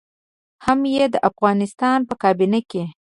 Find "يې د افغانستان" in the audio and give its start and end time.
0.93-1.99